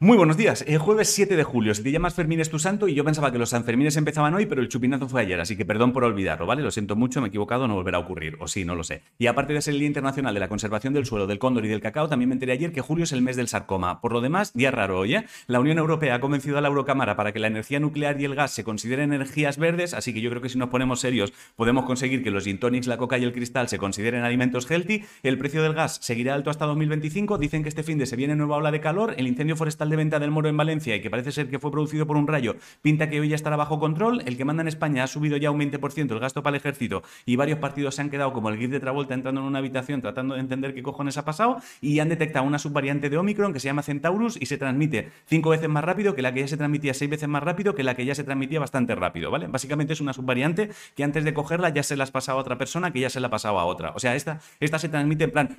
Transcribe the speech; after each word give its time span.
Muy 0.00 0.16
buenos 0.16 0.36
días. 0.36 0.64
El 0.66 0.78
jueves 0.78 1.14
7 1.14 1.36
de 1.36 1.44
julio. 1.44 1.72
Si 1.72 1.84
te 1.84 1.92
llamas 1.92 2.14
Fermín 2.14 2.40
es 2.40 2.50
tu 2.50 2.58
santo 2.58 2.88
y 2.88 2.94
yo 2.94 3.04
pensaba 3.04 3.30
que 3.30 3.38
los 3.38 3.50
Sanfermines 3.50 3.96
empezaban 3.96 4.34
hoy, 4.34 4.44
pero 4.44 4.60
el 4.60 4.68
chupinazo 4.68 5.08
fue 5.08 5.20
ayer, 5.20 5.38
así 5.38 5.56
que 5.56 5.64
perdón 5.64 5.92
por 5.92 6.02
olvidarlo, 6.02 6.46
¿vale? 6.46 6.62
Lo 6.62 6.72
siento 6.72 6.96
mucho, 6.96 7.20
me 7.20 7.28
he 7.28 7.28
equivocado, 7.28 7.68
no 7.68 7.76
volverá 7.76 7.98
a 7.98 8.00
ocurrir. 8.00 8.36
O 8.40 8.48
sí, 8.48 8.64
no 8.64 8.74
lo 8.74 8.82
sé. 8.82 9.02
Y 9.18 9.28
aparte 9.28 9.52
de 9.52 9.62
ser 9.62 9.74
el 9.74 9.78
Día 9.78 9.86
Internacional 9.86 10.34
de 10.34 10.40
la 10.40 10.48
Conservación 10.48 10.94
del 10.94 11.06
Suelo, 11.06 11.28
del 11.28 11.38
Cóndor 11.38 11.64
y 11.64 11.68
del 11.68 11.80
Cacao, 11.80 12.08
también 12.08 12.28
me 12.28 12.34
enteré 12.34 12.50
ayer 12.50 12.72
que 12.72 12.80
julio 12.80 13.04
es 13.04 13.12
el 13.12 13.22
mes 13.22 13.36
del 13.36 13.46
sarcoma. 13.46 14.00
Por 14.00 14.12
lo 14.12 14.20
demás, 14.20 14.52
día 14.52 14.72
raro 14.72 14.98
hoy, 14.98 15.14
¿eh? 15.14 15.26
La 15.46 15.60
Unión 15.60 15.78
Europea 15.78 16.16
ha 16.16 16.20
convencido 16.20 16.58
a 16.58 16.60
la 16.60 16.66
Eurocámara 16.66 17.14
para 17.14 17.30
que 17.30 17.38
la 17.38 17.46
energía 17.46 17.78
nuclear 17.78 18.20
y 18.20 18.24
el 18.24 18.34
gas 18.34 18.50
se 18.50 18.64
consideren 18.64 19.12
energías 19.12 19.58
verdes, 19.58 19.94
así 19.94 20.12
que 20.12 20.20
yo 20.20 20.28
creo 20.28 20.42
que 20.42 20.48
si 20.48 20.58
nos 20.58 20.70
ponemos 20.70 20.98
serios 20.98 21.32
podemos 21.54 21.84
conseguir 21.84 22.24
que 22.24 22.32
los 22.32 22.42
gin 22.42 22.58
tonics, 22.58 22.88
la 22.88 22.96
coca 22.96 23.16
y 23.16 23.22
el 23.22 23.32
cristal 23.32 23.68
se 23.68 23.78
consideren 23.78 24.24
alimentos 24.24 24.68
healthy. 24.68 25.04
El 25.22 25.38
precio 25.38 25.62
del 25.62 25.74
gas 25.74 26.00
seguirá 26.02 26.34
alto 26.34 26.50
hasta 26.50 26.66
2025. 26.66 27.38
Dicen 27.38 27.62
que 27.62 27.68
este 27.68 27.84
fin 27.84 27.96
de 27.96 28.06
se 28.06 28.16
viene 28.16 28.34
nueva 28.34 28.56
ola 28.56 28.72
de 28.72 28.80
calor. 28.80 29.14
El 29.16 29.28
incendio 29.28 29.54
forestal 29.54 29.83
de 29.90 29.96
venta 29.96 30.18
del 30.18 30.30
Moro 30.30 30.48
en 30.48 30.56
Valencia 30.56 30.96
y 30.96 31.00
que 31.00 31.10
parece 31.10 31.32
ser 31.32 31.48
que 31.48 31.58
fue 31.58 31.70
producido 31.70 32.06
por 32.06 32.16
un 32.16 32.26
rayo, 32.26 32.56
pinta 32.82 33.08
que 33.08 33.20
hoy 33.20 33.28
ya 33.28 33.36
estará 33.36 33.56
bajo 33.56 33.78
control. 33.78 34.22
El 34.26 34.36
que 34.36 34.44
manda 34.44 34.62
en 34.62 34.68
España 34.68 35.04
ha 35.04 35.06
subido 35.06 35.36
ya 35.36 35.50
un 35.50 35.60
20% 35.60 36.12
el 36.12 36.20
gasto 36.20 36.42
para 36.42 36.56
el 36.56 36.60
ejército 36.60 37.02
y 37.26 37.36
varios 37.36 37.58
partidos 37.58 37.94
se 37.94 38.02
han 38.02 38.10
quedado 38.10 38.32
como 38.32 38.48
el 38.48 38.58
GIF 38.58 38.70
de 38.70 38.80
Travolta 38.80 39.14
entrando 39.14 39.40
en 39.40 39.46
una 39.46 39.58
habitación 39.58 40.00
tratando 40.00 40.34
de 40.34 40.40
entender 40.40 40.74
qué 40.74 40.82
cojones 40.82 41.16
ha 41.18 41.24
pasado 41.24 41.56
y 41.80 41.98
han 41.98 42.08
detectado 42.08 42.44
una 42.44 42.58
subvariante 42.58 43.10
de 43.10 43.16
Omicron 43.16 43.52
que 43.52 43.60
se 43.60 43.66
llama 43.66 43.82
Centaurus 43.82 44.36
y 44.40 44.46
se 44.46 44.58
transmite 44.58 45.10
cinco 45.26 45.50
veces 45.50 45.68
más 45.68 45.84
rápido 45.84 46.14
que 46.14 46.22
la 46.22 46.32
que 46.32 46.40
ya 46.40 46.48
se 46.48 46.56
transmitía 46.56 46.94
seis 46.94 47.10
veces 47.10 47.28
más 47.28 47.42
rápido 47.42 47.74
que 47.74 47.82
la 47.82 47.94
que 47.94 48.04
ya 48.04 48.14
se 48.14 48.24
transmitía 48.24 48.60
bastante 48.60 48.94
rápido, 48.94 49.30
¿vale? 49.30 49.46
Básicamente 49.48 49.92
es 49.92 50.00
una 50.00 50.12
subvariante 50.12 50.70
que 50.94 51.04
antes 51.04 51.24
de 51.24 51.34
cogerla 51.34 51.68
ya 51.70 51.82
se 51.82 51.96
la 51.96 52.04
has 52.04 52.10
pasado 52.10 52.38
a 52.38 52.40
otra 52.40 52.58
persona 52.58 52.92
que 52.92 53.00
ya 53.00 53.10
se 53.10 53.20
la 53.20 53.28
ha 53.28 53.30
pasado 53.30 53.58
a 53.58 53.64
otra. 53.64 53.92
O 53.94 53.98
sea, 53.98 54.14
esta, 54.14 54.40
esta 54.60 54.78
se 54.78 54.88
transmite 54.88 55.24
en 55.24 55.30
plan 55.30 55.56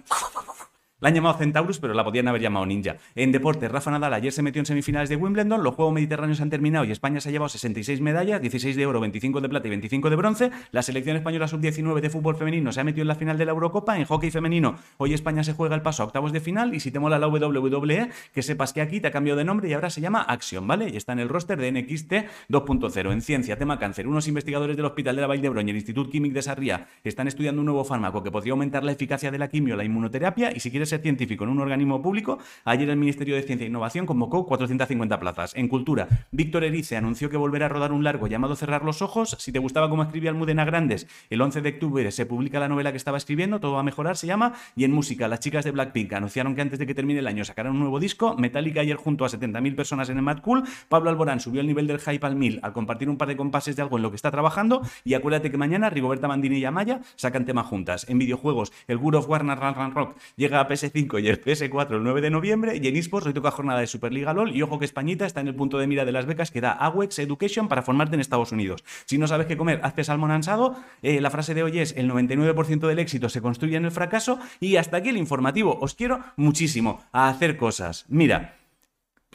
la 1.01 1.09
han 1.09 1.15
llamado 1.15 1.37
Centaurus, 1.37 1.79
pero 1.79 1.93
la 1.93 2.05
podían 2.05 2.27
haber 2.29 2.41
llamado 2.41 2.65
Ninja. 2.65 2.95
En 3.15 3.33
deporte, 3.33 3.67
Rafa 3.67 3.91
Nadal 3.91 4.13
ayer 4.13 4.31
se 4.31 4.41
metió 4.41 4.61
en 4.61 4.65
semifinales 4.65 5.09
de 5.09 5.17
Wimbledon, 5.17 5.61
los 5.61 5.75
Juegos 5.75 5.93
Mediterráneos 5.93 6.39
han 6.39 6.49
terminado 6.49 6.85
y 6.85 6.91
España 6.91 7.19
se 7.19 7.29
ha 7.29 7.31
llevado 7.33 7.49
66 7.49 7.99
medallas, 7.99 8.41
16 8.41 8.77
de 8.77 8.85
oro, 8.85 9.01
25 9.01 9.41
de 9.41 9.49
plata 9.49 9.67
y 9.67 9.71
25 9.71 10.09
de 10.09 10.15
bronce. 10.15 10.51
La 10.71 10.81
selección 10.81 11.17
española 11.17 11.49
sub-19 11.49 11.99
de 11.99 12.09
fútbol 12.09 12.37
femenino 12.37 12.71
se 12.71 12.79
ha 12.79 12.85
metido 12.85 13.01
en 13.01 13.09
la 13.09 13.15
final 13.15 13.37
de 13.37 13.45
la 13.45 13.51
Eurocopa. 13.51 13.97
En 13.97 14.05
hockey 14.05 14.31
femenino, 14.31 14.77
hoy 14.97 15.13
España 15.13 15.43
se 15.43 15.51
juega 15.53 15.75
el 15.75 15.81
paso 15.81 16.03
a 16.03 16.05
octavos 16.05 16.31
de 16.31 16.39
final 16.39 16.73
y 16.73 16.79
si 16.79 16.91
te 16.91 16.99
mola 16.99 17.19
la 17.19 17.27
WWE, 17.27 18.09
que 18.33 18.41
sepas 18.41 18.71
que 18.71 18.79
aquí 18.79 19.01
te 19.01 19.07
ha 19.09 19.11
cambiado 19.11 19.37
de 19.37 19.43
nombre 19.43 19.67
y 19.67 19.73
ahora 19.73 19.89
se 19.89 19.99
llama 19.99 20.21
Action, 20.21 20.65
¿vale? 20.65 20.89
Y 20.89 20.95
está 20.95 21.11
en 21.11 21.19
el 21.19 21.27
roster 21.27 21.59
de 21.59 21.73
NXT 21.73 22.13
2.0. 22.49 23.11
En 23.11 23.21
ciencia, 23.21 23.57
tema 23.57 23.79
cáncer, 23.79 24.07
unos 24.07 24.29
investigadores 24.29 24.77
del 24.77 24.85
Hospital 24.85 25.17
de 25.17 25.21
la 25.21 25.27
Vall 25.27 25.41
d'Hebron 25.41 25.67
y 25.67 25.71
el 25.71 25.77
Instituto 25.77 26.09
Químico 26.09 26.35
de 26.35 26.41
Sarriá 26.41 26.87
están 27.03 27.27
estudiando 27.27 27.61
un 27.61 27.65
nuevo 27.65 27.83
fármaco 27.83 28.23
que 28.23 28.31
podría 28.31 28.53
aumentar 28.53 28.85
la 28.85 28.93
eficacia 28.93 29.29
de 29.29 29.37
la 29.37 29.49
quimio, 29.49 29.75
la 29.75 29.83
inmunoterapia 29.83 30.55
y 30.55 30.61
si 30.61 30.71
quieres 30.71 30.84
ser 30.85 31.01
científico 31.01 31.43
en 31.43 31.49
un 31.51 31.59
organismo 31.59 32.01
público, 32.01 32.39
ayer 32.63 32.89
el 32.89 32.97
Ministerio 32.97 33.35
de 33.35 33.43
Ciencia 33.43 33.65
e 33.65 33.69
Innovación 33.69 34.05
convocó 34.05 34.45
450 34.45 35.19
plazas. 35.19 35.53
En 35.55 35.67
Cultura, 35.67 36.07
Víctor 36.31 36.63
Erice 36.63 36.97
anunció 36.97 37.29
que 37.29 37.37
volverá 37.37 37.67
a 37.67 37.69
rodar 37.69 37.91
un 37.91 38.03
largo 38.03 38.27
llamado 38.27 38.55
Cerrar 38.55 38.83
los 38.83 39.01
Ojos. 39.01 39.35
Si 39.39 39.51
te 39.51 39.59
gustaba 39.59 39.89
cómo 39.89 40.03
escribía 40.03 40.29
Almudena 40.29 40.65
Grandes, 40.65 41.07
el 41.29 41.41
11 41.41 41.61
de 41.61 41.69
octubre 41.69 42.11
se 42.11 42.25
publica 42.25 42.59
la 42.59 42.67
novela 42.67 42.91
que 42.91 42.97
estaba 42.97 43.17
escribiendo, 43.17 43.59
Todo 43.59 43.73
va 43.73 43.79
a 43.81 43.83
mejorar, 43.83 44.17
se 44.17 44.27
llama. 44.27 44.53
Y 44.75 44.83
en 44.83 44.91
música, 44.91 45.27
las 45.27 45.39
chicas 45.39 45.65
de 45.65 45.71
Blackpink 45.71 46.13
anunciaron 46.13 46.55
que 46.55 46.61
antes 46.61 46.79
de 46.79 46.85
que 46.85 46.93
termine 46.93 47.19
el 47.19 47.27
año 47.27 47.45
sacarán 47.45 47.73
un 47.73 47.79
nuevo 47.79 47.99
disco. 47.99 48.35
Metallica 48.37 48.81
ayer 48.81 48.97
junto 48.97 49.25
a 49.25 49.29
70.000 49.29 49.75
personas 49.75 50.09
en 50.09 50.17
el 50.17 50.23
Mad 50.23 50.39
Cool. 50.39 50.63
Pablo 50.89 51.09
Alborán 51.09 51.39
subió 51.39 51.61
el 51.61 51.67
nivel 51.67 51.87
del 51.87 51.99
hype 51.99 52.25
al 52.25 52.35
1000 52.35 52.59
al 52.63 52.73
compartir 52.73 53.09
un 53.09 53.17
par 53.17 53.27
de 53.27 53.37
compases 53.37 53.75
de 53.75 53.81
algo 53.81 53.97
en 53.97 54.03
lo 54.03 54.09
que 54.09 54.15
está 54.15 54.31
trabajando. 54.31 54.81
Y 55.03 55.13
acuérdate 55.13 55.51
que 55.51 55.57
mañana 55.57 55.89
Rigoberta 55.89 56.27
Bandini 56.27 56.57
y 56.57 56.65
Amaya 56.65 57.01
sacan 57.15 57.45
tema 57.45 57.63
juntas. 57.63 58.05
En 58.09 58.17
videojuegos, 58.17 58.71
el 58.87 58.97
Good 58.97 59.15
of 59.15 59.27
Run 59.27 59.55
Run 59.55 59.91
Rock 59.91 60.17
llega 60.35 60.59
a 60.59 60.67
PS5 60.75 61.21
y 61.23 61.27
el 61.27 61.41
PS4 61.41 61.95
el 61.95 62.03
9 62.03 62.21
de 62.21 62.29
noviembre 62.29 62.79
y 62.81 62.87
en 62.87 62.95
eSports 62.95 63.27
hoy 63.27 63.33
toca 63.33 63.51
jornada 63.51 63.79
de 63.79 63.87
Superliga 63.87 64.33
LOL 64.33 64.55
y 64.55 64.61
ojo 64.61 64.79
que 64.79 64.85
Españita 64.85 65.25
está 65.25 65.41
en 65.41 65.47
el 65.47 65.55
punto 65.55 65.77
de 65.77 65.87
mira 65.87 66.05
de 66.05 66.11
las 66.11 66.25
becas 66.25 66.51
que 66.51 66.61
da 66.61 66.71
AWEX 66.71 67.19
Education 67.19 67.67
para 67.67 67.81
formarte 67.81 68.15
en 68.15 68.21
Estados 68.21 68.51
Unidos. 68.51 68.83
Si 69.05 69.17
no 69.17 69.27
sabes 69.27 69.47
qué 69.47 69.57
comer, 69.57 69.79
hazte 69.83 70.03
salmón 70.03 70.31
ansado. 70.31 70.75
Eh, 71.01 71.21
la 71.21 71.29
frase 71.29 71.53
de 71.53 71.63
hoy 71.63 71.79
es 71.79 71.95
el 71.97 72.09
99% 72.09 72.87
del 72.87 72.99
éxito 72.99 73.29
se 73.29 73.41
construye 73.41 73.77
en 73.77 73.85
el 73.85 73.91
fracaso 73.91 74.39
y 74.59 74.75
hasta 74.77 74.97
aquí 74.97 75.09
el 75.09 75.17
informativo. 75.17 75.77
Os 75.79 75.95
quiero 75.95 76.23
muchísimo 76.35 77.03
a 77.11 77.29
hacer 77.29 77.57
cosas. 77.57 78.05
Mira, 78.07 78.57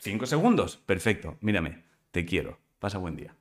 cinco 0.01 0.27
segundos, 0.27 0.77
perfecto, 0.77 1.37
mírame, 1.41 1.85
te 2.11 2.25
quiero. 2.25 2.59
Pasa 2.79 2.99
buen 2.99 3.17
día. 3.17 3.40